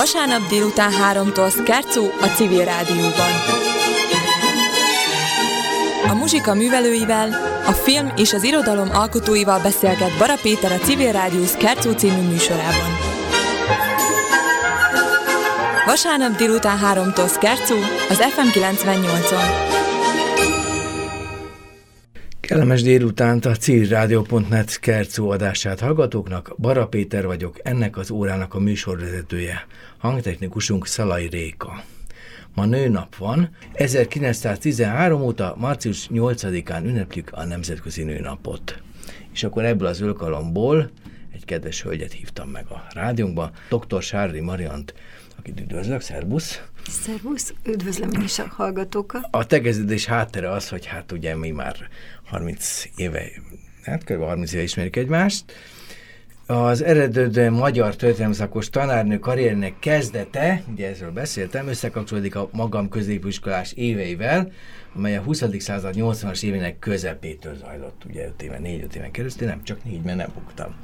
[0.00, 3.30] Vasárnap délután 3-tól Szkercó a Civil Rádióban.
[6.08, 7.28] A muzsika művelőivel,
[7.66, 12.98] a film és az irodalom alkotóival beszélget Bara Péter a Civil Rádió Szkercó című műsorában.
[15.86, 17.76] Vasárnap délután 3-tól Szkercó
[18.08, 19.69] az FM 98-on.
[22.50, 26.54] Kellemes délutánt a civilrádió.net Kercó adását hallgatóknak.
[26.58, 29.66] Bara Péter vagyok, ennek az órának a műsorvezetője.
[29.98, 31.82] Hangtechnikusunk Szalai Réka.
[32.54, 33.50] Ma nőnap van.
[33.72, 38.82] 1913 óta március 8-án ünneplik a Nemzetközi Nőnapot.
[39.32, 40.90] És akkor ebből az ölkalomból
[41.34, 44.02] egy kedves hölgyet hívtam meg a rádiónkba, dr.
[44.02, 44.94] Sárdi Mariant,
[45.38, 46.62] akit üdvözlök, szervusz!
[46.88, 49.26] Szervusz, üdvözlöm én is a hallgatókat.
[49.30, 51.76] A tegeződés háttere az, hogy hát ugye mi már
[52.30, 53.22] 30 éve,
[53.82, 54.22] hát kb.
[54.22, 55.44] 30 éve ismerjük egymást.
[56.46, 64.52] Az eredető magyar történelmszakos tanárnő karriernek kezdete, ugye ezről beszéltem, összekapcsolódik a magam középiskolás éveivel,
[64.94, 65.42] amely a 20.
[65.58, 70.16] század 80-as évének közepétől zajlott, ugye 5 éven, 4-5 éven keresztül, nem csak négy, mert
[70.16, 70.74] nem buktam.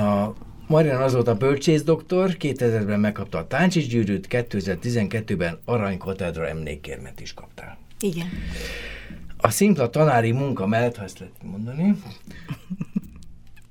[0.00, 0.32] A
[0.66, 5.98] Marian azóta bölcsész doktor, 2000-ben megkapta a Táncsis gyűrűt, 2012-ben Arany
[6.48, 7.78] emlékérmet is kaptál.
[8.00, 8.26] Igen.
[9.36, 12.02] A szimpla tanári munka mellett, ha ezt lehet mondani,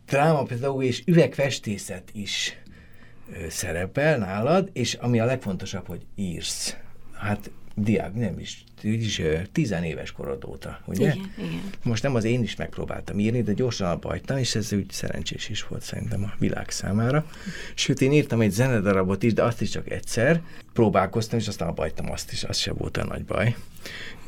[0.06, 2.58] drámapedagóg és üvegfestészet is
[3.32, 6.76] ö, szerepel nálad, és ami a legfontosabb, hogy írsz.
[7.14, 9.22] Hát diák, nem is, is
[9.52, 11.14] tizenéves korod óta, ugye?
[11.14, 11.70] Igen, igen.
[11.84, 15.50] Most nem az én is megpróbáltam írni, de gyorsan abba hagytam, és ez úgy szerencsés
[15.50, 17.26] is volt szerintem a világ számára.
[17.74, 20.42] Sőt, én írtam egy zenedarabot is, de azt is csak egyszer.
[20.74, 23.56] Próbálkoztam, és aztán abba hagytam azt is, az se volt a nagy baj.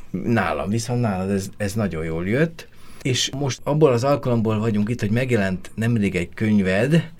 [0.09, 2.67] Nálam, viszont nálad ez, ez nagyon jól jött.
[3.01, 7.11] És most abból az alkalomból vagyunk itt, hogy megjelent nemrég egy könyved,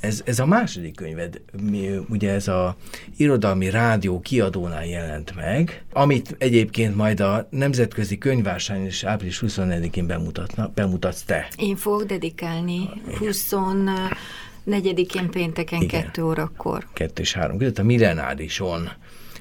[0.00, 2.76] ez, ez a második könyved, mi, ugye ez a
[3.16, 10.70] irodalmi rádió kiadónál jelent meg, amit egyébként majd a Nemzetközi Könyvásárnyon is április 24-én bemutatna,
[10.74, 11.48] bemutatsz te.
[11.56, 12.88] Én fogok dedikálni
[13.20, 16.02] 24-én pénteken Igen.
[16.02, 16.86] 2 órakor.
[16.92, 18.90] Kettő és három között a Millenárison.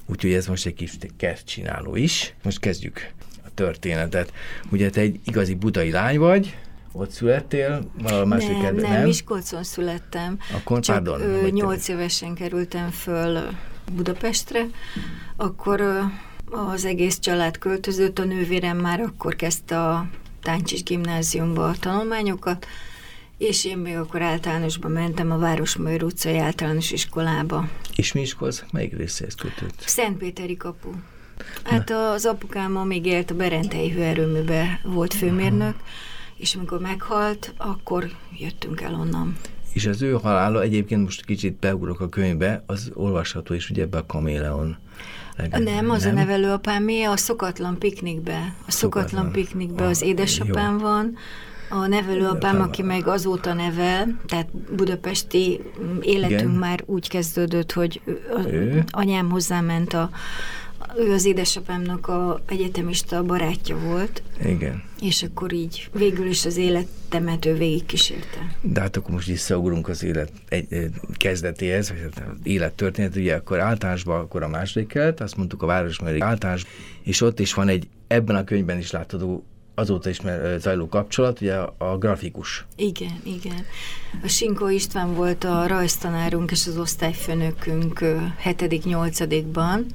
[0.09, 2.33] Úgyhogy ez most egy kis kertcsináló is.
[2.43, 3.11] Most kezdjük
[3.45, 4.33] a történetet.
[4.71, 6.57] Ugye te egy igazi budai lány vagy,
[6.91, 10.39] ott születtél, valahol másik nem, kerületben, nem, Miskolcon születtem.
[10.53, 13.39] Akkor Csak pardon, ö, hogy te- 8 évesen kerültem föl
[13.91, 14.65] Budapestre,
[15.35, 15.81] akkor
[16.45, 20.09] az egész család költözött, a nővérem már akkor kezdte a
[20.41, 22.65] Táncsis gimnáziumba a tanulmányokat,
[23.39, 27.67] és én még akkor általánosba mentem a Városmajor utcai általános iskolába.
[27.95, 28.63] És mi iskolsz?
[28.71, 29.83] Melyik részéhez kötött?
[29.85, 30.89] Szentpéteri kapu.
[31.63, 35.75] Hát az apukám még élt a Berentei hőerőműbe, volt főmérnök,
[36.37, 39.37] és amikor meghalt, akkor jöttünk el onnan.
[39.73, 43.97] És az ő halála egyébként most kicsit beugrok a könyvbe, az olvasható is ugye ebbe
[43.97, 44.77] a Kaméleon.
[45.35, 48.55] legendában, Nem, az a nevelőapámé a szokatlan piknikbe.
[48.67, 49.31] A szokatlan, Szokatlan.
[49.31, 50.79] piknikbe Ah, az édesapám jó.
[50.83, 51.17] van,
[51.69, 56.51] a nevelőapám, Apám- aki meg azóta nevel, tehát budapesti mm, életünk Igen.
[56.51, 58.01] már úgy kezdődött, hogy
[58.47, 60.09] ő- anyám hozzáment a
[60.97, 64.83] ő az édesapámnak a egyetemista barátja volt, Igen.
[65.01, 68.55] és akkor így végül is az életemet ő végigkísérte.
[68.61, 73.35] De hát akkor most visszaugrunk az élet egy, kezdetéhez, vagy hát az élet történet, ugye
[73.35, 76.65] akkor általánosban akkor a második kelet, azt mondtuk a Városmajori általános,
[77.03, 79.43] és ott is van egy, ebben a könyvben is látható
[79.79, 82.65] azóta is mer- zajló kapcsolat, ugye a, a grafikus.
[82.75, 83.65] Igen, igen.
[84.23, 87.99] A Sinkó István volt a rajztanárunk és az osztályfőnökünk
[88.43, 89.85] 7.-8.-ban.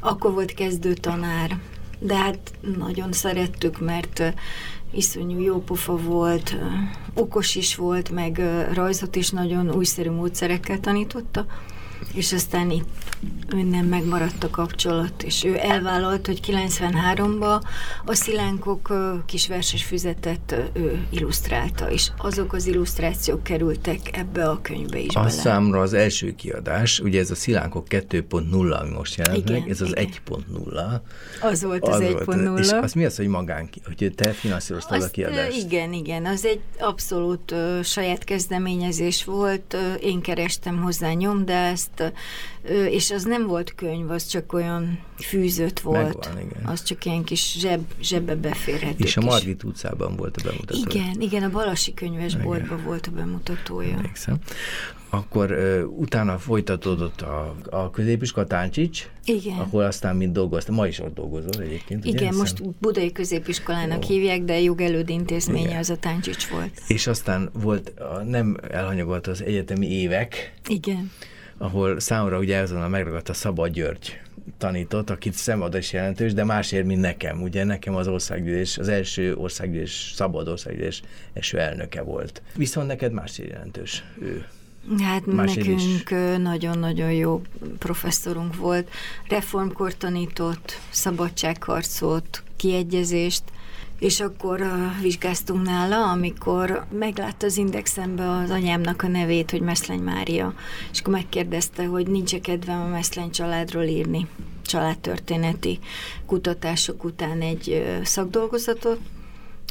[0.00, 1.58] Akkor volt kezdő tanár,
[1.98, 2.38] de hát
[2.76, 4.34] nagyon szerettük, mert
[4.90, 6.56] iszonyú jó pofa volt,
[7.14, 8.42] okos is volt, meg
[8.72, 11.46] rajzot is nagyon újszerű módszerekkel tanította,
[12.14, 12.84] és aztán itt
[13.48, 17.62] önnen megmaradt a kapcsolat, és ő elvállalt, hogy 93-ban
[18.04, 18.92] a Szilánkok
[19.26, 25.18] kis verses füzetet ő illusztrálta, és azok az illusztrációk kerültek ebbe a könyvbe is A
[25.20, 25.30] bele.
[25.32, 29.80] számra az első kiadás, ugye ez a Szilánkok 2.0, ami most jelent Igen, meg, ez
[29.80, 30.08] az igen.
[30.26, 31.00] 1.0.
[31.42, 32.58] Az volt az, volt, 1.0.
[32.58, 35.56] És az mi az, hogy magán, hogy te finanszíroztad a kiadást?
[35.56, 41.83] igen, igen, az egy abszolút ö, saját kezdeményezés volt, ö, én kerestem hozzá nyomdást,
[42.62, 46.34] ö, és az nem volt könyv, az csak olyan fűzött volt.
[46.34, 46.64] Megvan, igen.
[46.64, 50.78] Az csak ilyen kis zseb, zsebbe beférhető És a kis- Margit utcában volt a bemutató.
[50.90, 53.92] Igen, igen, a Balasi könyvesboltban volt a bemutatója.
[53.96, 54.36] Emlékszem.
[55.10, 59.58] Akkor ö, utána folytatódott a, a középiskola Táncsics, Igen.
[59.58, 60.74] ahol aztán mind dolgoztam.
[60.74, 62.00] Ma is ott dolgozol egyébként.
[62.00, 62.08] ugye?
[62.08, 62.38] Igen, Hiszem.
[62.38, 64.14] most Budai Középiskolának Jó.
[64.14, 65.78] hívják, de jogelőd intézménye Igen.
[65.78, 66.80] az a Táncsics volt.
[66.86, 71.10] És aztán volt, a, nem elhanyagolt az egyetemi évek, Igen.
[71.64, 74.20] Ahol számomra ugye azonnal megragadt a Szabad György
[74.58, 77.42] tanított, akit szemad is jelentős, de másért, mint nekem.
[77.42, 81.02] Ugye nekem az országgyűlés, az első országgyűlés, szabad országgyűlés
[81.32, 82.42] első elnöke volt.
[82.56, 84.46] Viszont neked másért jelentős ő.
[85.02, 86.10] Hát Más nekünk
[86.42, 87.42] nagyon-nagyon jó
[87.78, 88.90] professzorunk volt.
[89.28, 93.42] Reformkor tanított, szabadságharcot, kiegyezést,
[94.04, 100.00] és akkor uh, vizsgáztunk nála, amikor meglátta az indexembe az anyámnak a nevét, hogy Meszleny
[100.00, 100.54] Mária,
[100.92, 104.26] és akkor megkérdezte, hogy nincs-e kedvem a Meszleny családról írni,
[104.64, 105.78] családtörténeti
[106.26, 108.98] kutatások után egy uh, szakdolgozatot,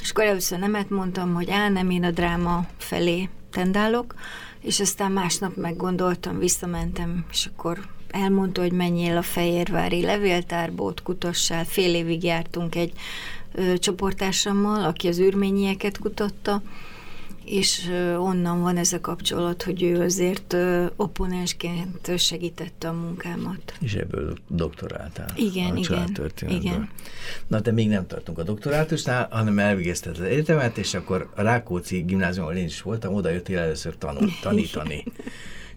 [0.01, 4.15] és akkor először nemet mondtam, hogy á, nem én a dráma felé tendálok,
[4.61, 11.95] és aztán másnap meggondoltam, visszamentem, és akkor elmondta, hogy menjél a Fehérvári levéltárból, kutassál, fél
[11.95, 12.93] évig jártunk egy
[13.77, 16.61] csoportársammal, aki az űrményieket kutatta,
[17.45, 20.55] és onnan van ez a kapcsolat, hogy ő azért
[20.95, 23.73] opponensként segítette a munkámat.
[23.79, 25.29] És ebből doktoráltál.
[25.35, 26.15] Igen, igen,
[26.47, 26.89] igen.
[27.47, 32.01] Na, de még nem tartunk a doktorátusnál, hanem elvégezted az egyetemet, és akkor a Rákóczi
[32.01, 35.03] gimnáziumon én is voltam, oda jöttél először tanul, tanítani.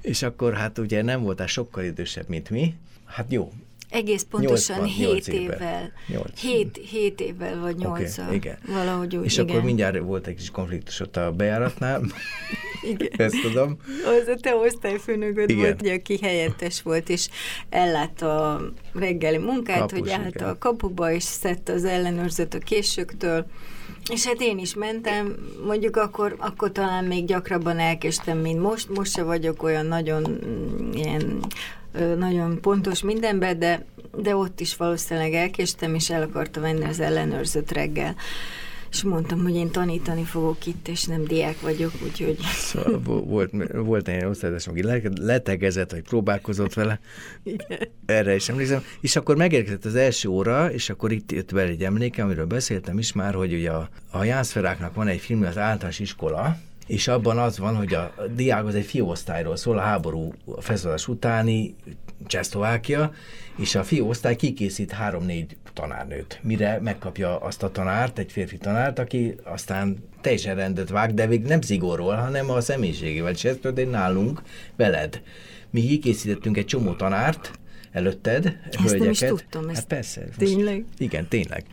[0.01, 2.75] és akkor hát ugye nem voltál sokkal idősebb, mint mi.
[3.05, 3.53] Hát jó,
[3.97, 5.93] egész pontosan 8 évvel.
[6.09, 6.41] 8.
[6.41, 8.59] 7, 7 évvel vagy 8 okay, igen.
[8.67, 9.49] Valahogy úgy, És igen.
[9.49, 12.03] akkor mindjárt volt egy kis konfliktus ott a bejáratnál.
[12.93, 13.09] igen.
[13.27, 13.77] Ezt tudom.
[14.05, 15.63] Az a te osztályfőnököd igen.
[15.63, 17.29] volt, ugye, aki helyettes volt, és
[17.69, 20.49] ellátta a reggeli munkát, Kapus, hogy állt igen.
[20.49, 23.47] a kapuba, és szedte az ellenőrzött a későktől.
[24.11, 28.89] És hát én is mentem, mondjuk akkor, akkor talán még gyakrabban elkéstem, mint most.
[28.89, 31.41] Most se vagyok olyan nagyon mm, ilyen
[32.19, 33.85] nagyon pontos mindenben, de,
[34.17, 38.15] de ott is valószínűleg elkéstem, és el akarta venni az ellenőrzött reggel.
[38.91, 42.37] És mondtam, hogy én tanítani fogok itt, és nem diák vagyok, úgyhogy...
[42.41, 44.83] Szóval volt, volt egy osztályos, aki
[45.21, 47.01] letegezett, vagy próbálkozott vele.
[47.43, 47.79] Igen.
[48.07, 48.83] Erre is emlékszem.
[49.01, 52.99] És akkor megérkezett az első óra, és akkor itt jött vele egy emléke, amiről beszéltem
[52.99, 56.57] is már, hogy ugye a, a Jánszferáknak van egy film, az általános iskola,
[56.87, 61.09] és abban az van, hogy a diák az egy fióosztályról szól, a háború a felszólás
[61.09, 61.75] utáni
[62.27, 63.13] Csehszlovákia,
[63.57, 69.35] és a fióosztály kikészít három-négy tanárnőt, mire megkapja azt a tanárt, egy férfi tanárt, aki
[69.45, 74.43] aztán teljesen rendet vág, de még nem zigorról, hanem a személyiségével, és ez történt nálunk
[74.77, 75.23] veled.
[75.71, 77.51] Mi kikészítettünk egy csomó tanárt,
[77.93, 78.99] előtted, Ezt hölgyeket.
[78.99, 79.69] nem is tudtam.
[79.69, 80.29] Hát persze.
[80.37, 80.77] Tényleg?
[80.77, 81.65] Most, igen, tényleg.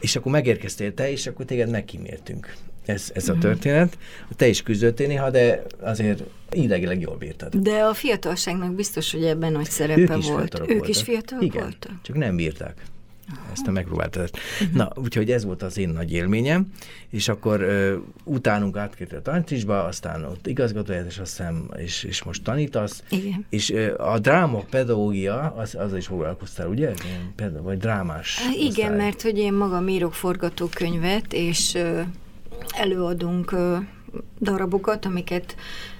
[0.00, 2.54] És akkor megérkeztél te, és akkor téged megkíméltünk
[2.88, 3.40] ez, ez a mhm.
[3.40, 3.98] történet.
[4.36, 7.56] Te is küzdöttél néha, de azért idegileg jól bírtad.
[7.56, 10.60] De a fiatalságnak biztos, hogy ebben nagy szerepe ők is volt.
[10.60, 10.88] Ők voltak.
[10.88, 11.92] is fiatalok Igen, voltak?
[12.02, 12.82] csak nem bírták.
[13.52, 14.30] Ezt a megpróbáltad.
[14.60, 14.76] Uh-huh.
[14.76, 16.72] Na, úgyhogy ez volt az én nagy élményem,
[17.10, 17.92] és akkor uh,
[18.24, 23.02] utánunk átkerült a tanításba, aztán ott igazgatóját, és aztán, és, és most tanítasz.
[23.10, 23.46] Igen.
[23.48, 26.92] És uh, a dráma pedagógia, az, az is foglalkoztál, ugye?
[27.36, 28.96] Például, vagy drámás Igen, osztály.
[28.96, 32.00] mert hogy én magam írok forgatókönyvet, és uh,
[32.68, 33.54] előadunk
[34.40, 35.56] darabokat, amiket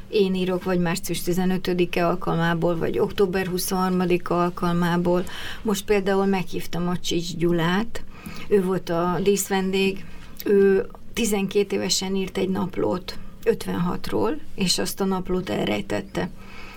[0.08, 5.24] én írok, vagy március 15-e alkalmából, vagy október 23-a alkalmából.
[5.62, 8.04] Most például meghívtam a Csics Gyulát,
[8.48, 10.04] ő volt a díszvendég,
[10.44, 16.30] ő 12 évesen írt egy naplót 56-ról, és azt a naplót elrejtette.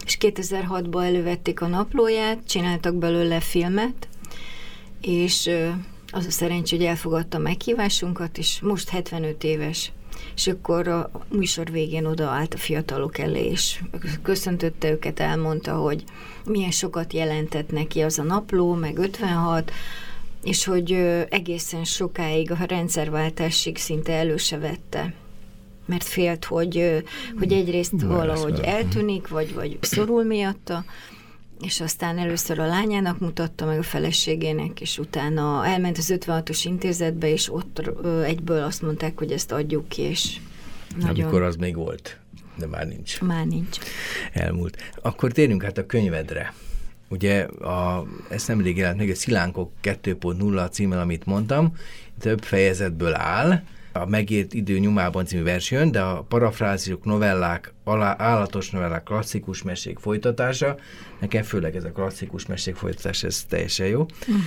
[0.05, 4.07] És 2006-ban elővették a naplóját, csináltak belőle filmet,
[5.01, 5.49] és
[6.11, 9.91] az a szerencsé, hogy elfogadta meghívásunkat, és most 75 éves.
[10.35, 13.81] És akkor a műsor végén odaállt a fiatalok elé, és
[14.21, 16.03] köszöntötte őket, elmondta, hogy
[16.45, 19.71] milyen sokat jelentett neki az a napló, meg 56,
[20.43, 20.91] és hogy
[21.29, 25.13] egészen sokáig a rendszerváltásig szinte előse vette
[25.85, 27.03] mert félt, hogy,
[27.39, 30.85] hogy egyrészt valahogy eltűnik, vagy, vagy szorul miatta,
[31.61, 37.29] és aztán először a lányának mutatta meg a feleségének, és utána elment az 56-os intézetbe,
[37.29, 37.91] és ott
[38.23, 40.37] egyből azt mondták, hogy ezt adjuk ki, és
[40.99, 41.19] nagyon...
[41.19, 42.19] Amikor az még volt,
[42.57, 43.21] de már nincs.
[43.21, 43.77] Már nincs.
[44.33, 44.77] Elmúlt.
[45.01, 46.53] Akkor térjünk hát a könyvedre.
[47.09, 51.75] Ugye a, ezt nemrég jelent meg, a Szilánkok 2.0 címmel, amit mondtam,
[52.19, 58.15] több fejezetből áll, a Megért idő nyomában című vers jön, de a parafrázisok, novellák, alá,
[58.17, 60.75] állatos novellák, klasszikus mesék folytatása,
[61.19, 64.01] nekem főleg ez a klasszikus mesék folytatása, ez teljesen jó.
[64.01, 64.43] Uh-huh.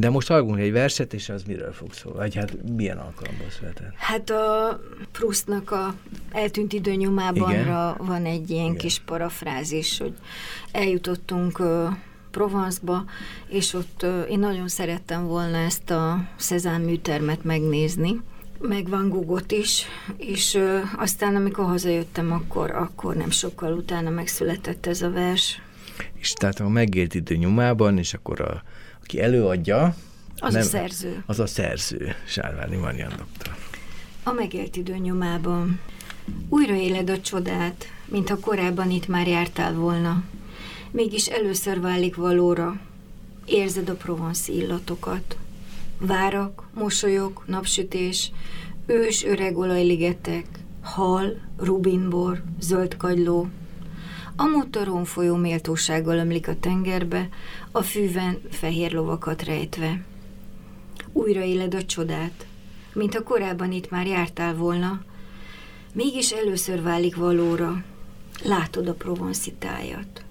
[0.00, 2.18] De most hallgunk egy verset, és az miről fog szólni?
[2.18, 3.92] Vagy hát milyen alkalomból született?
[3.96, 4.80] Hát a
[5.12, 5.94] Proustnak a
[6.32, 7.54] eltűnt idő nyomában
[7.98, 8.76] van egy ilyen Igen.
[8.76, 10.12] kis parafrázis, hogy
[10.72, 11.88] eljutottunk uh,
[12.30, 13.04] Provence-ba,
[13.48, 18.20] és ott uh, én nagyon szerettem volna ezt a Cezanne műtermet megnézni,
[18.60, 19.84] meg Van Goghot is,
[20.16, 25.62] és ö, aztán amikor hazajöttem, akkor, akkor nem sokkal utána megszületett ez a vers.
[26.14, 28.62] És tehát a megélt idő nyomában, és akkor a,
[29.02, 29.94] aki előadja,
[30.38, 31.22] az nem, a szerző.
[31.26, 33.56] Az a szerző, Sárváni Marian doktor.
[34.22, 35.80] A megélt idő nyomában.
[36.48, 40.22] Újra éled a csodát, mintha korábban itt már jártál volna.
[40.90, 42.80] Mégis először válik valóra.
[43.44, 45.36] Érzed a Provence illatokat.
[46.02, 48.32] Várak, mosolyok, napsütés,
[48.86, 50.46] ős öreg olajligetek,
[50.82, 53.48] hal, rubinbor, zöld kagyló.
[54.36, 57.28] A motoron folyó méltósággal ömlik a tengerbe,
[57.72, 60.04] a fűven fehér lovakat rejtve.
[61.12, 62.46] Újra éled a csodát,
[62.92, 65.00] mint a korábban itt már jártál volna,
[65.92, 67.84] mégis először válik valóra,
[68.44, 70.24] látod a provanszitájat.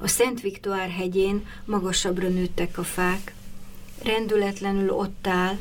[0.00, 3.34] A Szent Viktor hegyén magasabbra nőttek a fák,
[4.04, 5.56] rendületlenül ott áll,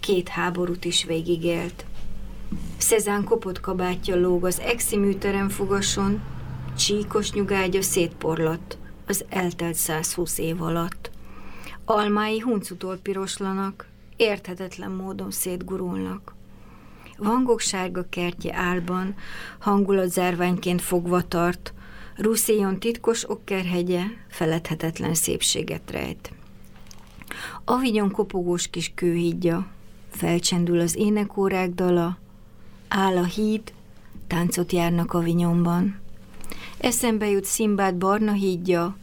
[0.00, 1.84] két háborút is végigélt.
[2.76, 6.22] Szezán kopott kabátja lóg az exi műterem fogason,
[6.76, 8.76] csíkos nyugágya szétporlatt
[9.06, 11.10] az eltelt 120 év alatt.
[11.84, 16.34] Almái huncutól piroslanak, érthetetlen módon szétgurulnak.
[17.16, 19.14] Vangok sárga kertje álban,
[19.58, 21.74] hangulat zárványként fogva tart,
[22.16, 26.32] Ruszéjon titkos okkerhegye feledhetetlen szépséget rejt.
[27.64, 29.66] Avignon kopogós kis kőhídja,
[30.10, 32.18] felcsendül az énekórák dala,
[32.88, 33.72] áll a híd,
[34.26, 36.00] táncot járnak Avignonban.
[36.78, 38.96] Eszembe jut Szimbád barna hídja,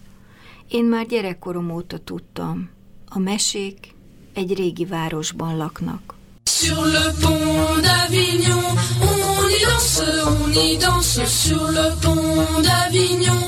[0.68, 2.70] én már gyerekkorom óta tudtam,
[3.10, 3.94] a mesék
[4.34, 6.16] egy régi városban laknak.
[6.46, 8.64] Sur le pont d'Avignon,
[9.02, 11.26] on y danse, on y danse.
[11.26, 13.42] Sur le pont d'Avignon,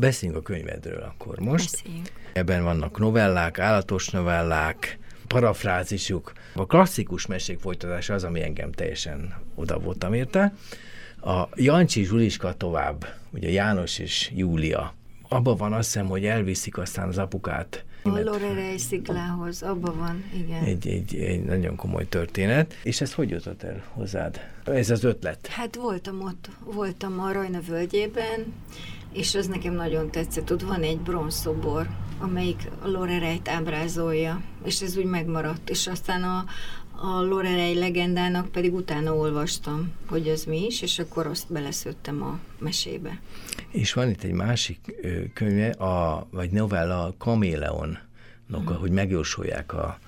[0.00, 1.70] Beszéljünk a könyvedről akkor most.
[1.70, 2.10] Beszéljünk.
[2.32, 6.32] Ebben vannak novellák, állatos novellák, parafrázisuk.
[6.54, 10.54] A klasszikus mesék folytatása az, ami engem teljesen oda voltam érte.
[11.20, 14.94] A Jancsi Zsuliska tovább, ugye János és Júlia.
[15.28, 20.62] Abban van azt hiszem, hogy elviszik aztán az apukát a Lorelei sziklához, abban van, igen.
[20.62, 22.74] Egy, egy, egy nagyon komoly történet.
[22.82, 24.40] És ez hogy jutott el hozzád?
[24.64, 25.46] Ez az ötlet?
[25.46, 28.54] Hát voltam ott, voltam a Rajna völgyében,
[29.16, 30.52] és az nekem nagyon tetszett.
[30.52, 35.70] Ott van egy bronzszobor, amelyik a Lorelei-t ábrázolja, és ez úgy megmaradt.
[35.70, 36.44] És aztán a,
[37.00, 42.38] a Lorelei legendának pedig utána olvastam, hogy ez mi is, és akkor azt beleszőttem a
[42.58, 43.20] mesébe.
[43.70, 44.94] És van itt egy másik
[45.32, 47.98] könyve, a, vagy novella, a Kaméleon,
[48.50, 48.66] hmm.
[48.66, 49.98] hogy megjósolják a,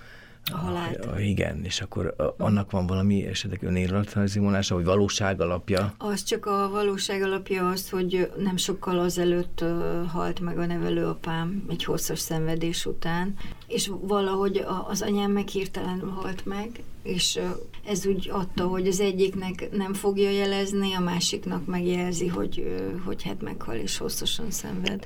[0.52, 1.04] a halált.
[1.04, 5.94] A, a, igen, és akkor annak van valami esetleg önéletrajzi vonása, vagy valóság alapja?
[5.98, 9.64] Az csak a valóság alapja az, hogy nem sokkal azelőtt
[10.12, 13.34] halt meg a nevelőapám egy hosszas szenvedés után,
[13.66, 17.38] és valahogy az anyám meg hirtelenül halt meg, és
[17.86, 23.42] ez úgy adta, hogy az egyiknek nem fogja jelezni, a másiknak megjelzi, hogy, hogy hát
[23.42, 25.04] meghal és hosszasan szenved.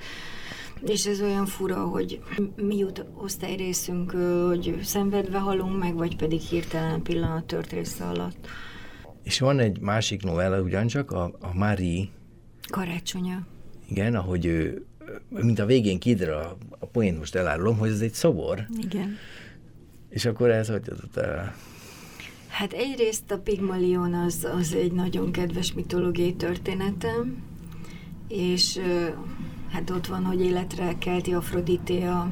[0.87, 2.21] És ez olyan fura, hogy
[2.57, 4.11] mi jut osztályrészünk,
[4.47, 8.47] hogy szenvedve halunk meg, vagy pedig hirtelen pillanat tört része alatt.
[9.23, 12.05] És van egy másik novella ugyancsak, a, a Marie.
[12.71, 13.47] Karácsonya.
[13.89, 14.87] Igen, ahogy ő,
[15.29, 18.67] mint a végén kiderül, a, a poént most elárulom, hogy ez egy szobor.
[18.81, 19.17] Igen.
[20.09, 21.55] És akkor ez hogy adott el?
[22.49, 27.43] Hát egyrészt a Pigmalion az, az egy nagyon kedves mitológiai történetem,
[28.29, 28.81] és
[29.73, 32.31] hát ott van, hogy életre kelti Afrodité a,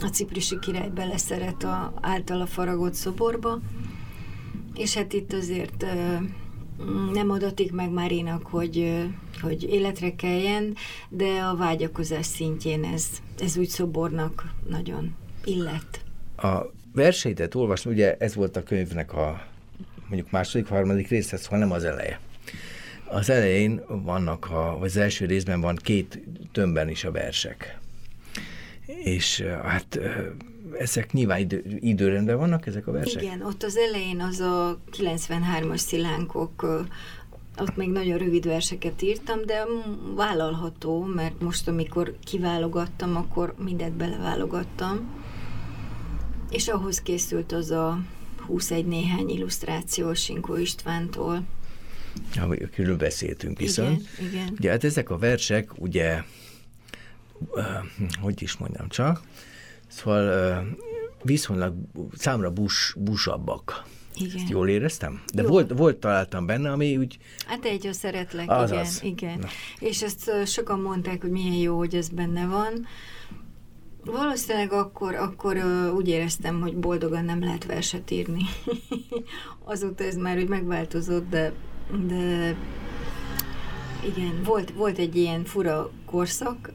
[0.00, 3.60] a ciprisi király beleszeret a általa faragott szoborba,
[4.74, 5.86] és hát itt azért
[7.12, 9.04] nem adatik meg Márinak, hogy,
[9.40, 10.74] hogy életre keljen,
[11.08, 13.06] de a vágyakozás szintjén ez,
[13.40, 15.14] ez úgy szobornak nagyon
[15.44, 16.04] illet.
[16.36, 16.58] A
[16.92, 19.46] verseidet olvasni, ugye ez volt a könyvnek a
[20.08, 22.20] mondjuk második, harmadik része, szóval nem az eleje.
[23.08, 26.18] Az elején vannak, a, vagy az első részben van két
[26.52, 27.78] tömbben is a versek.
[28.86, 29.98] És hát
[30.78, 33.22] ezek nyilván idő, időrendben vannak, ezek a versek?
[33.22, 36.84] Igen, ott az elején az a 93-as szilánkok,
[37.58, 39.64] ott még nagyon rövid verseket írtam, de
[40.14, 45.22] vállalható, mert most, amikor kiválogattam, akkor mindent beleválogattam.
[46.50, 47.98] És ahhoz készült az a
[48.46, 51.42] 21 néhány illusztráció Sinkó Istvántól,
[52.64, 54.08] akiről beszéltünk viszont.
[54.18, 54.48] Igen, igen.
[54.58, 56.22] Ugye hát ezek a versek, ugye,
[58.20, 59.22] hogy is mondjam csak,
[59.86, 60.66] szóval
[61.22, 61.74] viszonylag
[62.16, 63.84] számra bus, busabbak.
[64.16, 64.36] Igen.
[64.36, 65.22] Ezt jól éreztem?
[65.34, 65.48] De Jó.
[65.48, 67.18] volt, volt találtam benne, ami úgy...
[67.46, 68.82] Hát egy szeretlek, az igen.
[68.82, 69.00] Az.
[69.02, 69.38] igen.
[69.38, 69.48] Na.
[69.78, 72.86] És ezt sokan mondták, hogy milyen jó, hogy ez benne van.
[74.04, 75.56] Valószínűleg akkor, akkor
[75.94, 78.42] úgy éreztem, hogy boldogan nem lehet verset írni.
[79.64, 81.52] Azóta ez már úgy megváltozott, de
[82.06, 82.56] de
[84.04, 84.42] igen.
[84.44, 86.72] Volt, volt egy ilyen fura korszak,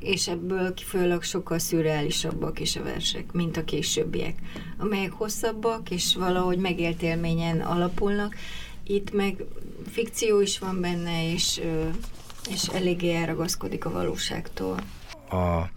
[0.00, 4.38] és ebből kifolyólag sokkal szürreálisabbak is a versek, mint a későbbiek,
[4.78, 8.36] amelyek hosszabbak, és valahogy megélt élményen alapulnak.
[8.84, 9.44] Itt meg
[9.90, 11.60] fikció is van benne, és,
[12.50, 14.78] és eléggé elragaszkodik a valóságtól.
[15.30, 15.70] A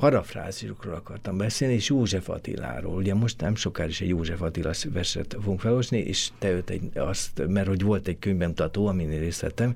[0.00, 2.94] parafrázisokról akartam beszélni, és József Attiláról.
[2.94, 6.90] Ugye most nem sokára is egy József Attila verset fogunk felolvasni, és te őt egy,
[6.94, 9.74] azt, mert hogy volt egy könyvbemutató, amin részt vettem,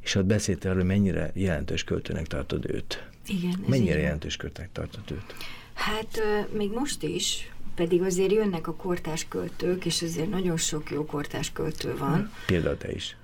[0.00, 3.08] és ott beszéltél arról, hogy mennyire jelentős költőnek tartod őt.
[3.26, 3.64] Igen.
[3.66, 5.34] Mennyire jelentős költőnek tartod őt?
[5.72, 6.20] Hát
[6.52, 11.52] még most is, pedig azért jönnek a kortás költők, és azért nagyon sok jó kortás
[11.52, 12.30] költő van.
[12.46, 13.16] Például te is.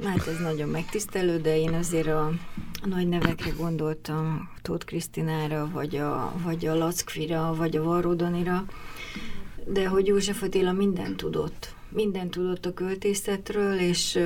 [0.00, 2.32] Hát ez nagyon megtisztelő, de én azért a,
[2.84, 8.64] nagy nevekre gondoltam, Tóth Krisztinára, vagy a, vagy a Lackfira, vagy a Varródanira,
[9.66, 11.74] de hogy József Attila mindent tudott.
[11.88, 14.18] Mindent tudott a költészetről, és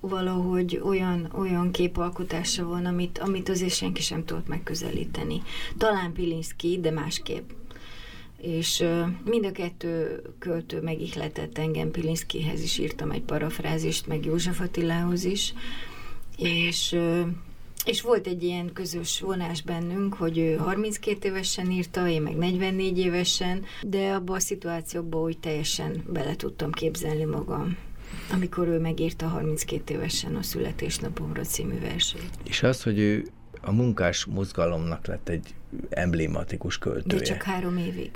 [0.00, 5.42] valahogy olyan, olyan képalkotása van, amit, amit azért senki sem tudott megközelíteni.
[5.78, 7.50] Talán Pilinszki, de másképp.
[8.42, 8.84] És
[9.24, 15.54] mind a kettő költő megihletett engem, Pilinszkihez is írtam egy parafrázist, meg József Attilához is,
[16.36, 16.98] és
[17.84, 22.98] és volt egy ilyen közös vonás bennünk, hogy ő 32 évesen írta, én meg 44
[22.98, 27.76] évesen, de abban a szituációban úgy teljesen bele tudtam képzelni magam
[28.32, 32.30] amikor ő megírta 32 évesen a Születésnapomra című versét.
[32.44, 33.26] És az, hogy ő
[33.60, 35.54] a munkás mozgalomnak lett egy
[35.88, 37.22] emblématikus költője.
[37.22, 38.10] De csak három évig.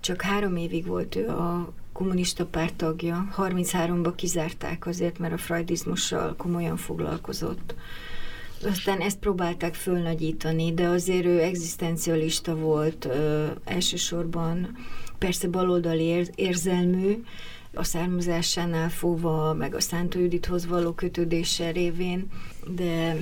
[0.00, 3.28] Csak három évig volt ő a kommunista párt tagja.
[3.36, 7.74] 33-ba kizárták azért, mert a freudizmussal komolyan foglalkozott.
[8.64, 14.76] Aztán ezt próbálták fölnagyítani, de azért ő egzisztencialista volt, ö, elsősorban
[15.18, 17.22] persze baloldali érzelmű,
[17.74, 22.30] a származásánál fogva, meg a Szántó Judithoz való kötődése révén,
[22.76, 23.16] de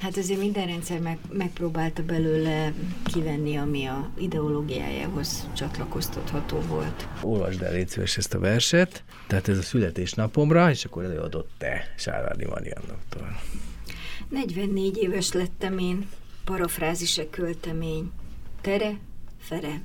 [0.00, 2.72] hát azért minden rendszer meg, megpróbálta belőle
[3.04, 7.08] kivenni, ami a ideológiájához csatlakoztatható volt.
[7.22, 11.94] Olvasd el légy szíves ezt a verset, tehát ez a születésnapomra, és akkor előadott te
[11.96, 13.40] Sárvádi Mariannoktól.
[14.28, 16.08] 44 éves lettem én,
[16.44, 18.10] parafrázise költemény.
[18.60, 18.98] Tere,
[19.40, 19.80] fere,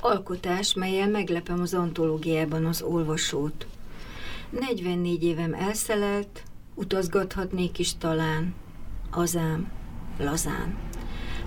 [0.00, 3.66] Alkotás, melyel meglepem az antológiában az olvasót.
[4.50, 6.42] 44 évem elszelelt,
[6.74, 8.54] utazgathatnék is talán,
[9.16, 9.70] azám,
[10.18, 10.78] lazán.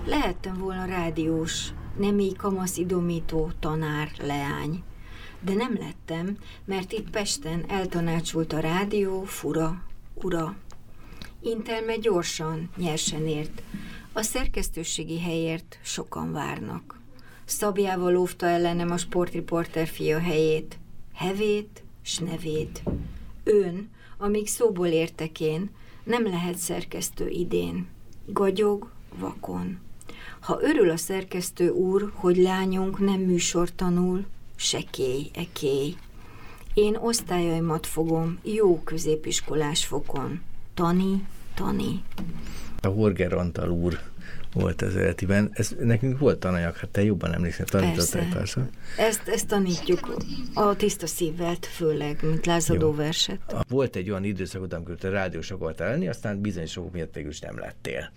[0.04, 4.82] Lehettem volna rádiós, nemi kamasz idomító tanár, leány.
[5.40, 9.82] De nem lettem, mert itt Pesten eltanácsult a rádió, fura,
[10.14, 10.56] ura.
[11.42, 13.62] Intelme gyorsan, nyersen ért.
[14.12, 17.00] A szerkesztőségi helyért sokan várnak.
[17.44, 20.78] Szabjával óvta ellenem a sportriporter fia helyét,
[21.14, 22.82] hevét s nevét.
[23.44, 25.70] Ön, amíg szóból értek én,
[26.08, 27.86] nem lehet szerkesztő idén.
[28.26, 29.78] Gagyog, vakon.
[30.40, 34.24] Ha örül a szerkesztő úr, hogy lányunk nem műsor tanul,
[34.56, 35.94] sekély, ekély.
[36.74, 40.40] Én osztályaimat fogom jó középiskolás fokon.
[40.74, 42.02] Tani, tani.
[42.80, 44.00] A Horger Antal úr
[44.52, 45.50] volt az életiben.
[45.52, 48.36] Ez, nekünk volt tananyag, hát te jobban emlékszel, tanítottál persze.
[48.38, 48.68] persze.
[48.96, 50.16] Ezt, ezt tanítjuk
[50.54, 53.40] a tiszta szívvel, főleg, mint lázadó verset.
[53.68, 57.40] Volt egy olyan időszakod, amikor te rádiós akartál lenni, aztán bizonyos okok miatt végül is
[57.40, 58.12] nem lettél.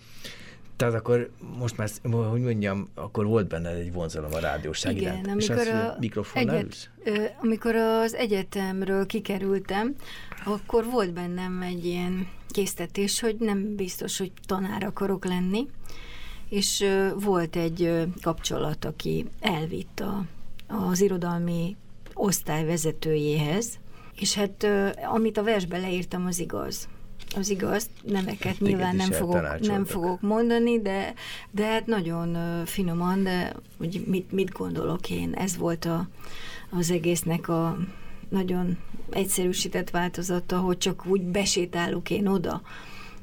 [0.82, 1.89] Tehát akkor most már,
[2.30, 5.28] hogy mondjam, akkor volt benne egy vonzalom a rádióság Igen, iránt.
[5.28, 9.95] amikor, És a mikrofonnál egyet, amikor az egyetemről kikerültem,
[10.45, 15.67] akkor volt bennem egy ilyen késztetés, hogy nem biztos, hogy tanár akarok lenni,
[16.49, 16.85] és
[17.19, 20.25] volt egy kapcsolat, aki elvitt a,
[20.67, 21.75] az irodalmi
[22.13, 23.79] osztály vezetőjéhez,
[24.15, 24.67] és hát
[25.11, 26.87] amit a versbe leírtam, az igaz.
[27.35, 31.13] Az igaz, neveket Téged nyilván nem fogok, nem fogok mondani, de,
[31.51, 36.07] de hát nagyon finoman, de hogy mit, mit gondolok én, ez volt a,
[36.69, 37.77] az egésznek a
[38.31, 38.77] nagyon
[39.09, 42.61] egyszerűsített változata, hogy csak úgy besétálok én oda,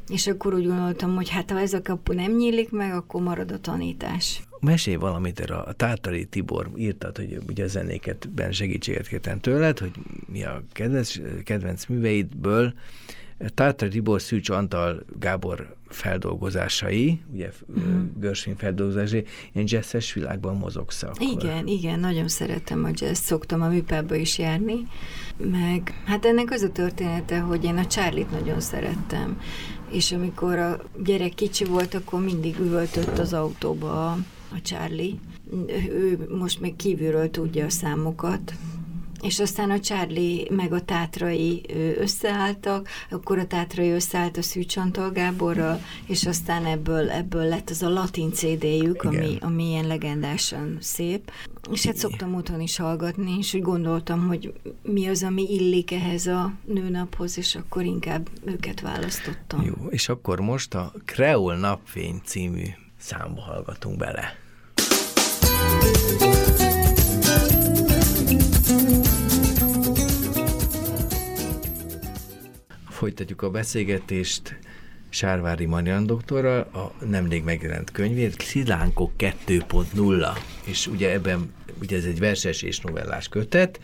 [0.09, 3.51] és akkor úgy gondoltam, hogy hát ha ez a kapu nem nyílik meg, akkor marad
[3.51, 4.43] a tanítás.
[4.61, 9.79] Mesélj valamit erre a Tátari Tibor írtad, hogy ugye a zenéket ben segítséget kértem tőled,
[9.79, 9.93] hogy
[10.27, 11.13] mi a kedvenc,
[11.45, 12.75] kedvenc műveidből.
[13.55, 18.05] Tátari Tibor, Szűcs Antal, Gábor feldolgozásai, ugye mm.
[18.21, 21.27] Görsvin feldolgozásai, ilyen jazzes világban mozogsz akkor.
[21.31, 24.87] Igen, igen, nagyon szeretem a jazz, szoktam a műpába is járni,
[25.37, 29.41] meg hát ennek az a története, hogy én a Charlie-t nagyon szerettem,
[29.91, 34.19] és amikor a gyerek kicsi volt, akkor mindig üvöltött az autóba a,
[34.51, 35.15] a Charlie.
[35.91, 38.55] Ő most még kívülről tudja a számokat,
[39.23, 41.63] és aztán a Charlie meg a Tátrai
[41.99, 47.89] összeálltak, akkor a Tátrai összeállt a Szűcsantal Gáborral, és aztán ebből, ebből lett az a
[47.89, 51.33] latin CD-jük, ami, ami ilyen legendásan szép.
[51.73, 54.53] És hát szoktam otthon is hallgatni, és úgy gondoltam, hogy
[54.83, 59.63] mi az, ami illik ehhez a nőnaphoz, és akkor inkább őket választottam.
[59.63, 62.67] Jó, és akkor most a Kreol Napfény című
[62.99, 64.37] számba hallgatunk bele.
[72.99, 74.59] Folytatjuk a beszélgetést
[75.09, 82.19] Sárvári Marian doktorral, a nemrég megjelent könyvét, Szilánkok 2.0, és ugye ebben, ugye ez egy
[82.19, 83.81] verses és novellás kötet,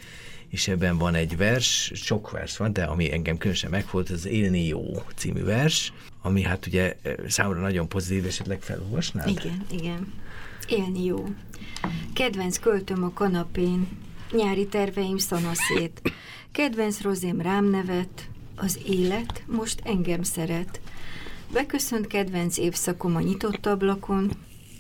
[0.49, 4.67] és ebben van egy vers, sok vers van, de ami engem különösen megfolt, az Élni
[4.67, 6.97] jó című vers, ami hát ugye
[7.27, 9.29] számomra nagyon pozitív, esetleg felolvasnád?
[9.29, 10.13] Igen, igen.
[10.69, 11.25] Élni jó.
[12.15, 13.89] Kedvenc költöm a kanapén,
[14.33, 16.13] nyári terveim szanaszét.
[16.53, 20.81] Kedvenc rozém rám nevet, az élet most engem szeret.
[21.53, 24.31] Beköszönt kedvenc évszakom a nyitott ablakon,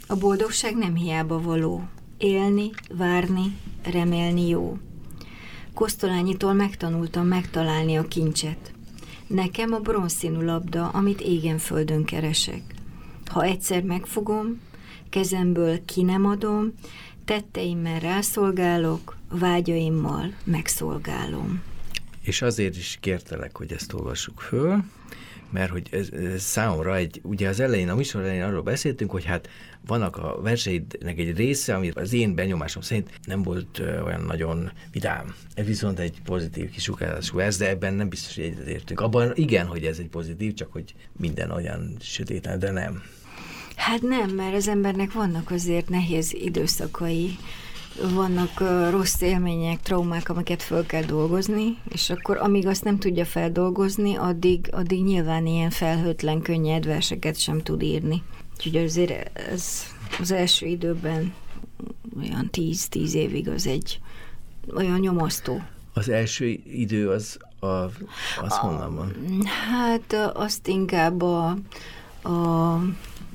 [0.07, 1.89] a boldogság nem hiába való.
[2.19, 4.79] Élni, várni, remélni jó.
[5.75, 8.73] Kosztolányitól megtanultam megtalálni a kincset.
[9.27, 12.63] Nekem a bronzszínű labda, amit égen földön keresek.
[13.27, 14.61] Ha egyszer megfogom,
[15.11, 16.73] kezemből ki nem adom,
[17.25, 21.63] tetteimmel rászolgálok, vágyaimmal megszolgálom.
[22.25, 24.85] És azért is kértelek, hogy ezt olvassuk föl,
[25.51, 29.25] mert hogy ez, ez számomra egy, ugye az elején, a műsor elején arról beszéltünk, hogy
[29.25, 29.49] hát
[29.87, 35.35] vannak a verseidnek egy része, ami az én benyomásom szerint nem volt olyan nagyon vidám.
[35.55, 39.01] Ez viszont egy pozitív kisugárású ez, de ebben nem biztos, hogy egyetértünk.
[39.01, 43.03] Abban igen, hogy ez egy pozitív, csak hogy minden olyan sötétlen, de nem.
[43.77, 47.37] Hát nem, mert az embernek vannak azért nehéz időszakai,
[48.15, 54.15] vannak rossz élmények, traumák, amiket föl kell dolgozni, és akkor amíg azt nem tudja feldolgozni,
[54.15, 58.23] addig, addig nyilván ilyen felhőtlen, könnyed verseket sem tud írni.
[58.57, 59.83] Úgyhogy azért ez
[60.21, 61.35] az első időben
[62.17, 64.01] olyan 10-10 évig az egy
[64.75, 65.63] olyan nyomasztó.
[65.93, 69.13] Az első idő az, a, az honnan van?
[69.71, 71.49] Hát azt inkább a,
[72.23, 72.79] a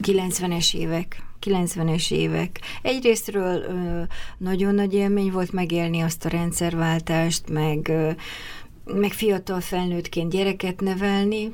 [0.01, 2.59] 90-es évek 90-es évek.
[2.81, 3.65] Egyrésztről
[4.37, 7.91] nagyon nagy élmény volt megélni azt a rendszerváltást, meg,
[8.85, 11.51] meg fiatal felnőttként gyereket nevelni,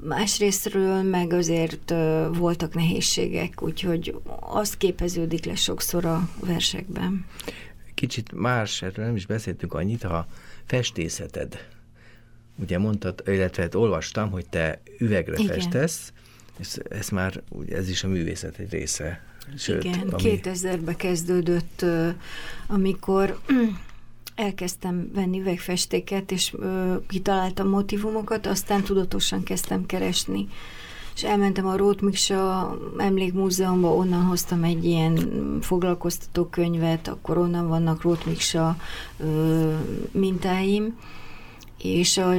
[0.00, 1.94] Másrésztről meg azért
[2.32, 7.26] voltak nehézségek, úgyhogy az képeződik le sokszor a versekben.
[7.94, 10.26] Kicsit más, erről nem is beszéltünk annyit, ha
[10.66, 11.68] festészeted,
[12.56, 15.46] ugye mondtad, illetve hát olvastam, hogy te üvegre Igen.
[15.46, 16.12] festesz,
[16.60, 19.22] ez, ez már, ez is a művészet egy része.
[19.56, 20.40] Sőt, Igen, ami...
[20.42, 21.84] 2000-ben kezdődött,
[22.66, 23.38] amikor
[24.34, 26.56] elkezdtem venni üvegfestéket, és
[27.08, 30.48] kitaláltam motivumokat, aztán tudatosan kezdtem keresni.
[31.14, 35.18] És elmentem a Rót Miksa emlékmúzeumba, onnan hoztam egy ilyen
[35.60, 38.76] foglalkoztató könyvet, akkor onnan vannak Rót Miksa
[40.10, 40.98] mintáim,
[41.82, 42.34] és a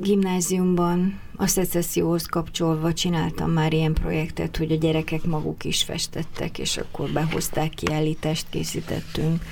[0.00, 6.76] gimnáziumban a szecesszióhoz kapcsolva csináltam már ilyen projektet, hogy a gyerekek maguk is festettek, és
[6.76, 9.42] akkor behozták, kiállítást készítettünk.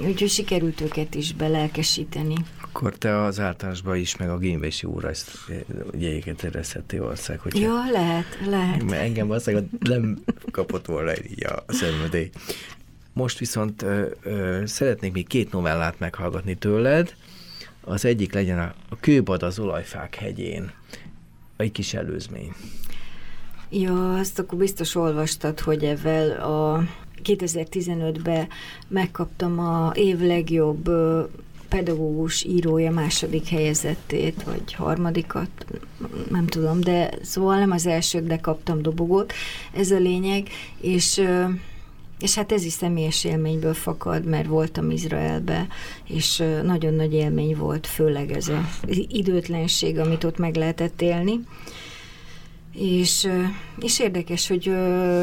[0.00, 2.34] Úgyhogy sikerült őket is belelkesíteni.
[2.62, 5.30] Akkor te az általánosban is, meg a is jóra ezt
[5.98, 7.40] jegyeket érezheti ország.
[7.40, 8.82] Hogy Jó, lehet, lehet.
[8.82, 10.18] Mert engem valószínűleg nem
[10.50, 12.30] kapott volna így a szemödé.
[13.12, 17.14] Most viszont ö, ö, szeretnék még két novellát meghallgatni tőled.
[17.80, 20.72] Az egyik legyen a, a Kőbad az olajfák hegyén
[21.56, 22.52] egy kis előzmény.
[23.70, 26.82] Ja, azt akkor biztos olvastad, hogy ezzel a
[27.24, 28.48] 2015-ben
[28.88, 30.90] megkaptam a év legjobb
[31.68, 35.50] pedagógus írója második helyezettét, vagy harmadikat,
[36.30, 39.32] nem tudom, de szóval nem az elsőt, de kaptam dobogót,
[39.72, 40.48] ez a lényeg,
[40.80, 41.22] és
[42.20, 45.66] és hát ez is személyes élményből fakad, mert voltam Izraelbe,
[46.06, 51.40] és nagyon nagy élmény volt, főleg ez az időtlenség, amit ott meg lehetett élni.
[52.74, 53.28] És,
[53.80, 54.68] és érdekes, hogy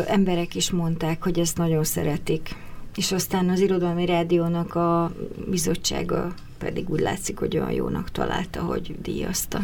[0.07, 2.55] emberek is mondták, hogy ezt nagyon szeretik.
[2.95, 5.11] És aztán az Irodalmi Rádiónak a
[5.49, 9.59] bizottsága pedig úgy látszik, hogy olyan jónak találta, hogy díjazta.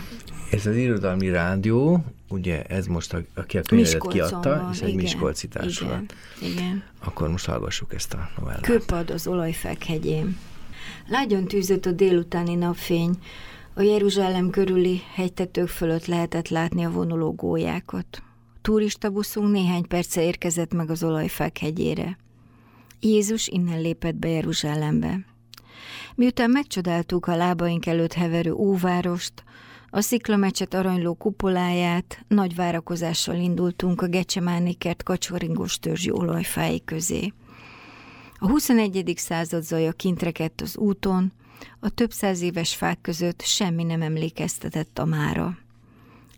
[0.51, 5.01] Ez az Irodalmi Rádió, ugye ez most, a, aki a könyvedet kiadta, és egy igen,
[5.01, 6.13] Miskolci társulat.
[6.41, 6.84] Igen, igen.
[7.03, 8.62] Akkor most hallgassuk ezt a novellát.
[8.62, 10.38] Köpad az olajfek hegyén.
[11.08, 13.17] Lágyon tűzött a délutáni napfény,
[13.73, 18.23] a Jeruzsálem körüli hegytetők fölött lehetett látni a vonuló gólyákat.
[18.62, 22.17] Turista buszunk néhány perce érkezett meg az olajfák hegyére.
[22.99, 25.25] Jézus innen lépett be Jeruzsálembe.
[26.15, 29.43] Miután megcsodáltuk a lábaink előtt heverő óvárost,
[29.89, 37.33] a sziklamecset aranyló kupoláját, nagy várakozással indultunk a Gecsemáni kert kacsoringos törzsi olajfái közé.
[38.39, 39.13] A 21.
[39.15, 41.31] század zaja kintrekedt az úton,
[41.79, 45.57] a több száz éves fák között semmi nem emlékeztetett a mára.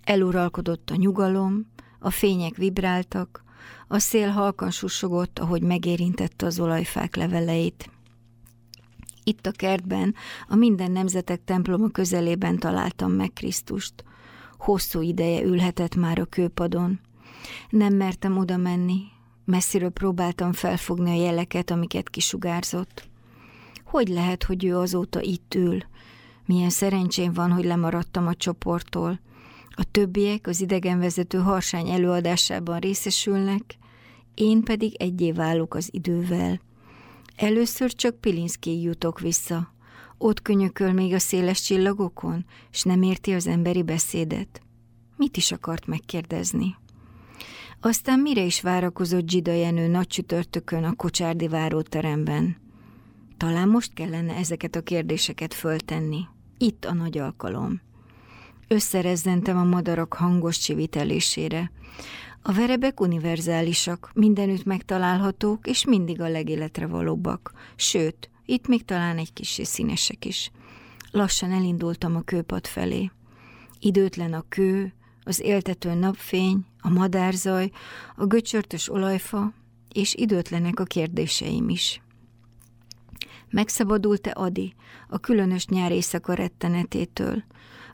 [0.04, 3.44] Eluralkodott a nyugalom, a fények vibráltak,
[3.88, 7.90] a szél halkan susogott, ahogy megérintette az olajfák leveleit.
[9.28, 10.16] Itt a kertben,
[10.48, 14.04] a minden nemzetek temploma közelében találtam meg Krisztust.
[14.58, 17.00] Hosszú ideje ülhetett már a kőpadon.
[17.70, 19.02] Nem mertem oda menni,
[19.46, 23.08] messziről próbáltam felfogni a jeleket, amiket kisugárzott.
[23.86, 25.78] Hogy lehet, hogy ő azóta itt ül?
[26.46, 29.20] Milyen szerencsém van, hogy lemaradtam a csoporttól.
[29.70, 33.78] A többiek az idegenvezető harsány előadásában részesülnek,
[34.34, 36.60] én pedig egyé válok az idővel.
[37.36, 39.74] Először csak Pilinszki jutok vissza.
[40.18, 44.62] Ott könyököl még a széles csillagokon, és nem érti az emberi beszédet.
[45.18, 46.76] Mit is akart megkérdezni?
[47.80, 52.58] Aztán mire is várakozott Zsida Jenő nagy csütörtökön a kocsárdi váróteremben?
[53.38, 56.28] Talán most kellene ezeket a kérdéseket föltenni.
[56.58, 57.82] Itt a nagy alkalom.
[58.68, 61.72] Összerezzentem a madarak hangos csivitelésére.
[62.48, 67.54] A verebek univerzálisak, mindenütt megtalálhatók, és mindig a legéletre valóbbak.
[67.76, 70.52] Sőt, itt még talán egy kis színesek is.
[71.12, 73.12] Lassan elindultam a kőpad felé.
[73.80, 77.72] Időtlen a kő, az éltető napfény, a madárzaj,
[78.16, 79.54] a göcsörtös olajfa,
[79.94, 82.02] és időtlenek a kérdéseim is.
[83.50, 84.74] Megszabadult-e Adi
[85.10, 87.44] a különös nyár éjszaka rettenetétől,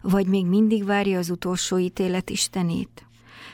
[0.01, 3.05] vagy még mindig várja az utolsó ítélet Istenét?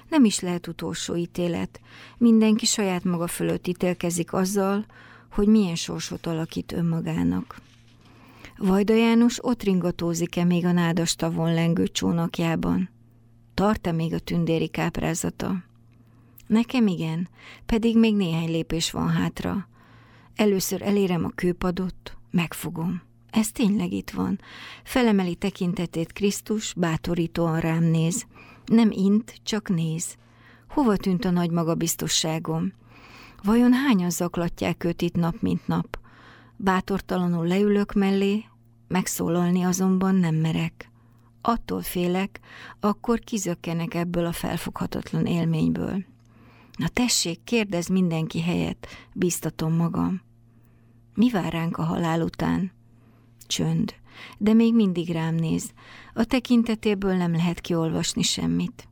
[0.10, 1.80] Nem is lehet utolsó ítélet.
[2.17, 4.86] Mindenki saját maga fölött ítélkezik azzal,
[5.32, 7.62] hogy milyen sorsot alakít önmagának.
[8.58, 12.89] Vajda János ott ringatózik-e még a nádas tavon lengő csónakjában?
[13.54, 15.63] Tart-e még a tündéri káprázata?
[16.47, 17.30] Nekem igen,
[17.65, 19.67] pedig még néhány lépés van hátra.
[20.36, 23.02] Először elérem a kőpadot, megfogom.
[23.30, 24.39] Ez tényleg itt van.
[24.84, 28.26] Felemeli tekintetét Krisztus, bátorítóan rám néz.
[28.68, 30.16] Nem int, csak néz.
[30.70, 32.74] Hova tűnt a nagy magabiztosságom?
[33.44, 36.00] Vajon hányan zaklatják őt itt nap, mint nap?
[36.56, 38.46] Bátortalanul leülök mellé,
[38.88, 40.92] megszólalni azonban nem merek.
[41.42, 42.40] Attól félek,
[42.80, 46.06] akkor kizökkenek ebből a felfoghatatlan élményből.
[46.78, 50.22] Na tessék, kérdez mindenki helyet, biztatom magam.
[51.14, 52.72] Mi vár ránk a halál után?
[53.48, 53.94] Csönd,
[54.38, 55.72] de még mindig rám néz.
[56.14, 58.88] A tekintetéből nem lehet kiolvasni semmit.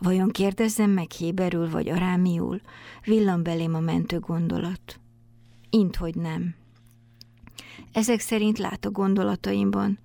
[0.00, 2.60] Vajon kérdezzem meg héberül vagy arámiul?
[3.04, 5.00] Villan belém a mentő gondolat.
[5.70, 6.54] Int, hogy nem.
[7.92, 9.98] Ezek szerint lát a gondolataimban.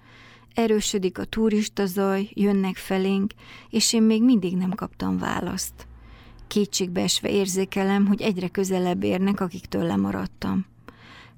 [0.54, 3.34] Erősödik a turista zaj, jönnek felénk,
[3.70, 5.88] és én még mindig nem kaptam választ.
[6.48, 10.66] Kétségbeesve érzékelem, hogy egyre közelebb érnek, akiktől lemaradtam.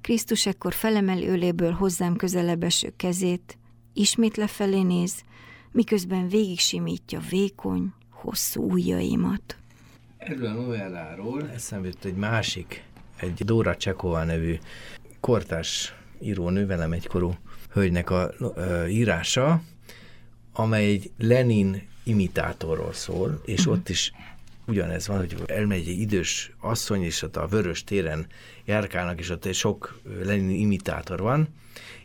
[0.01, 3.57] Krisztus ekkor felemeli öléből hozzám közelebb eső kezét,
[3.93, 5.23] ismét lefelé néz,
[5.71, 9.57] miközben végig simítja vékony, hosszú ujjaimat.
[10.17, 12.83] Erről a novelláról eszembe jut egy másik,
[13.19, 14.57] egy Dóra Csekova nevű
[15.19, 17.33] kortás írónő, velem egykorú
[17.71, 19.61] hölgynek a ö, írása,
[20.53, 23.73] amely egy Lenin imitátorról szól, és uh-huh.
[23.73, 24.11] ott is
[24.69, 28.27] ugyanez van, hogy elmegy egy idős asszony, és ott a Vörös téren
[28.65, 31.47] járkálnak, és ott sok Lenin imitátor van,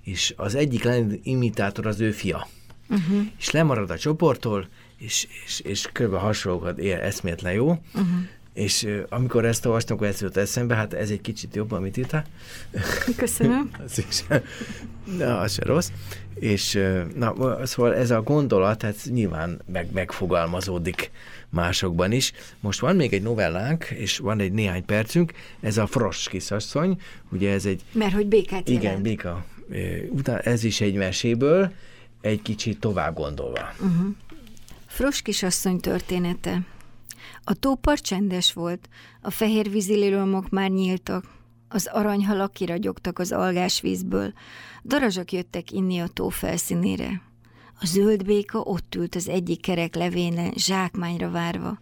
[0.02, 2.48] és az egyik Lenin imitátor az ő fia.
[2.88, 3.26] Uh-huh.
[3.38, 6.14] És lemarad a csoporttól, és, és, és kb.
[6.14, 8.08] hasonlókat él, eszméletlen jó, uh-huh.
[8.54, 12.24] És amikor ezt olvastam, akkor ez jött eszembe, hát ez egy kicsit jobb, amit írtál.
[13.16, 13.70] Köszönöm.
[13.84, 14.24] az is,
[15.18, 15.90] na, az se rossz.
[16.34, 16.78] És
[17.14, 17.34] na,
[17.66, 21.10] szóval ez a gondolat, hát nyilván meg, megfogalmazódik
[21.54, 22.32] másokban is.
[22.60, 27.52] Most van még egy novellánk, és van egy néhány percünk, ez a Frost kisasszony, ugye
[27.52, 27.82] ez egy...
[27.92, 29.02] Mert hogy békát Igen, jelent.
[29.02, 29.44] béka.
[30.10, 31.72] Utána ez is egy meséből,
[32.20, 33.72] egy kicsit tovább gondolva.
[33.80, 34.06] Uh-huh.
[34.86, 36.60] Frost kisasszony története.
[37.44, 38.88] A tópart csendes volt,
[39.20, 41.24] a fehér vízililomok már nyíltak,
[41.68, 44.32] az aranyhalak kiragyogtak az algás vízből,
[44.84, 47.22] darazsak jöttek inni a tó felszínére.
[47.80, 51.78] A zöld béka ott ült az egyik kerek levéne, zsákmányra várva.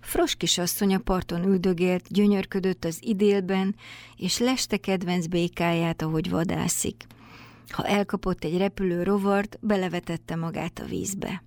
[0.00, 3.74] Fros kisasszony a parton üldögélt, gyönyörködött az idélben,
[4.16, 7.06] és leste kedvenc békáját, ahogy vadászik.
[7.68, 11.42] Ha elkapott egy repülő rovart, belevetette magát a vízbe.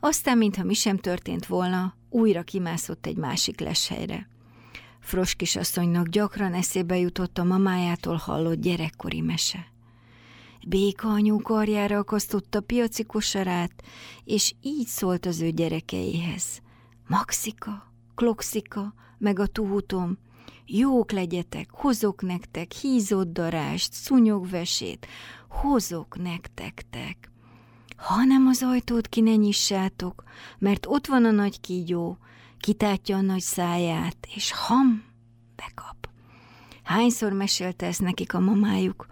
[0.00, 4.28] Aztán, mintha mi sem történt volna, újra kimászott egy másik leshelyre.
[5.00, 9.66] Fros kisasszonynak gyakran eszébe jutott a mamájától hallott gyerekkori mese.
[10.68, 13.72] Béka anyu karjára akasztotta piaci kosarát,
[14.24, 16.60] és így szólt az ő gyerekeihez.
[17.06, 20.18] Maxika, Kloxika, meg a tuhútom,
[20.66, 25.06] jók legyetek, hozok nektek hízott darást, szúnyogvesét,
[25.48, 27.30] hozok nektektek.
[27.96, 30.22] Hanem az ajtót ki ne nyissátok,
[30.58, 32.18] mert ott van a nagy kígyó,
[32.58, 35.04] kitátja a nagy száját, és ham,
[35.56, 36.08] bekap.
[36.82, 39.06] Hányszor mesélte ezt nekik a mamájuk?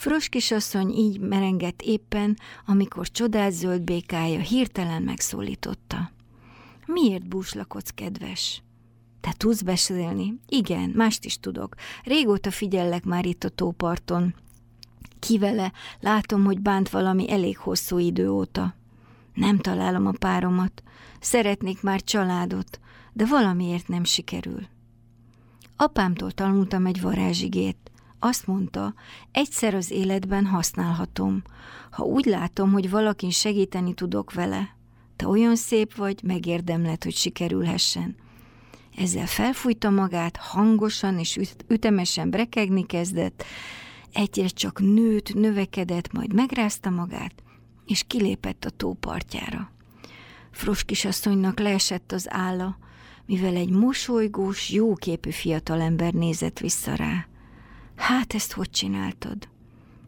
[0.00, 2.36] Fros kisasszony így merengett éppen,
[2.66, 6.10] amikor csodát zöld békája hirtelen megszólította.
[6.86, 8.62] Miért búslakodsz, kedves?
[9.20, 10.40] Te tudsz beszélni?
[10.48, 11.74] Igen, mást is tudok.
[12.04, 14.34] Régóta figyellek már itt a tóparton.
[15.18, 18.74] Kivele látom, hogy bánt valami elég hosszú idő óta.
[19.34, 20.82] Nem találom a páromat.
[21.18, 22.80] Szeretnék már családot,
[23.12, 24.66] de valamiért nem sikerül.
[25.76, 27.90] Apámtól tanultam egy varázsigét.
[28.22, 28.94] Azt mondta,
[29.32, 31.42] egyszer az életben használhatom.
[31.90, 34.76] Ha úgy látom, hogy valakin segíteni tudok vele,
[35.16, 38.16] te olyan szép vagy, megérdemled, hogy sikerülhessen.
[38.96, 43.44] Ezzel felfújta magát, hangosan és ütemesen brekegni kezdett,
[44.12, 47.34] egyre csak nőtt, növekedett, majd megrázta magát,
[47.86, 49.70] és kilépett a tó partjára.
[50.50, 52.78] Fros kisasszonynak leesett az álla,
[53.26, 57.29] mivel egy mosolygós, jóképű fiatalember nézett vissza rá.
[58.00, 59.48] Hát ezt hogy csináltad?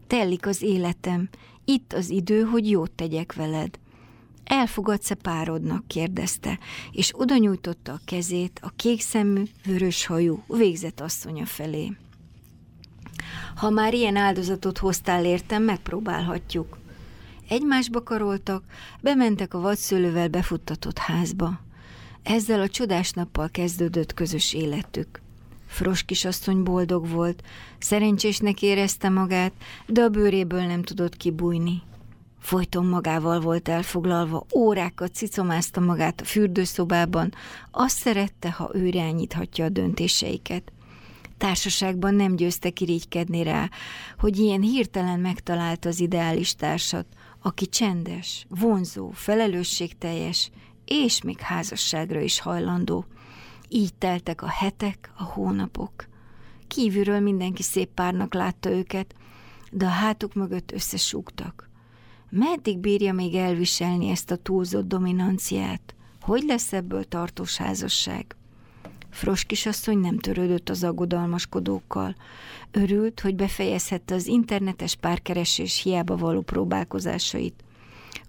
[0.07, 1.29] Tellik az életem,
[1.65, 3.79] itt az idő, hogy jót tegyek veled.
[4.43, 5.87] Elfogadsz-e párodnak?
[5.87, 6.59] kérdezte,
[6.91, 11.91] és oda nyújtotta a kezét a kékszemű, vöröshajú, végzett asszonya felé.
[13.55, 16.77] Ha már ilyen áldozatot hoztál értem, megpróbálhatjuk.
[17.49, 18.63] Egymásba karoltak,
[19.01, 21.59] bementek a vadszőlővel befuttatott házba.
[22.23, 25.22] Ezzel a csodás nappal kezdődött közös életük.
[25.73, 27.43] Fros kisasszony boldog volt,
[27.77, 29.53] szerencsésnek érezte magát,
[29.85, 31.81] de a bőréből nem tudott kibújni.
[32.39, 37.33] Folyton magával volt elfoglalva, órákat cicomázta magát a fürdőszobában,
[37.71, 40.71] azt szerette, ha ő irányíthatja a döntéseiket.
[41.37, 43.69] Társaságban nem győzte kirigykedni rá,
[44.19, 47.05] hogy ilyen hirtelen megtalálta az ideális társat,
[47.41, 50.49] aki csendes, vonzó, felelősségteljes,
[50.85, 53.05] és még házasságra is hajlandó.
[53.69, 56.07] Így teltek a hetek, a hónapok.
[56.67, 59.15] Kívülről mindenki szép párnak látta őket,
[59.71, 61.69] de a hátuk mögött összesúgtak.
[62.29, 65.95] Meddig bírja még elviselni ezt a túlzott dominanciát?
[66.21, 68.35] Hogy lesz ebből tartós házasság?
[69.09, 72.15] Fros kisasszony nem törődött az aggodalmaskodókkal.
[72.71, 77.63] Örült, hogy befejezhette az internetes párkeresés hiába való próbálkozásait.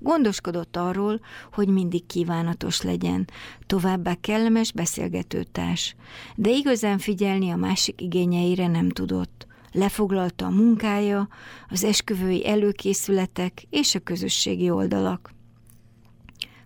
[0.05, 1.21] Gondoskodott arról,
[1.53, 3.29] hogy mindig kívánatos legyen,
[3.67, 5.97] továbbá kellemes beszélgetőtárs,
[6.35, 9.47] de igazán figyelni a másik igényeire nem tudott.
[9.73, 11.29] Lefoglalta a munkája,
[11.69, 15.33] az esküvői előkészületek és a közösségi oldalak.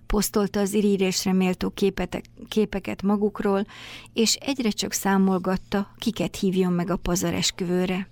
[0.07, 3.67] Posztolta az irírésre méltó képetek, képeket magukról,
[4.13, 8.09] és egyre csak számolgatta, kiket hívjon meg a pazar esküvőre.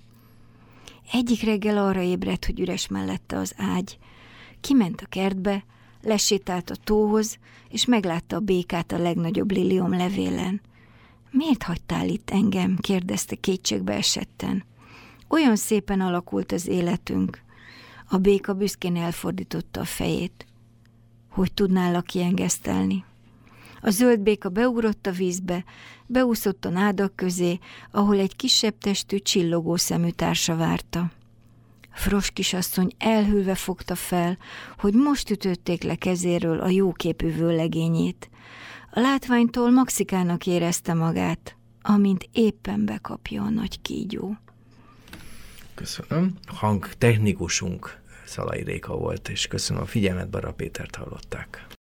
[1.12, 3.98] Egyik reggel arra ébredt, hogy üres mellette az ágy.
[4.66, 5.64] Kiment a kertbe,
[6.02, 10.60] lesétált a tóhoz, és meglátta a békát a legnagyobb lilium levélen.
[11.30, 12.76] Miért hagytál itt engem?
[12.76, 14.64] kérdezte kétségbe esetten.
[15.28, 17.42] Olyan szépen alakult az életünk.
[18.08, 20.46] A béka büszkén elfordította a fejét.
[21.30, 23.04] Hogy tudnálak kiengesztelni?
[23.80, 25.64] A zöld béka beugrott a vízbe,
[26.06, 27.58] beúszott a nádak közé,
[27.90, 31.10] ahol egy kisebb testű, csillogó szemű társa várta.
[31.96, 34.38] Fros kisasszony elhűlve fogta fel,
[34.78, 38.30] hogy most ütötték le kezéről a jóképű vőlegényét.
[38.90, 44.36] A látványtól Maxikának érezte magát, amint éppen bekapja a nagy kígyó.
[45.74, 46.34] Köszönöm.
[46.46, 51.66] Hangtechnikusunk Szalai Réka volt, és köszönöm a figyelmet, Bara Pétert hallották.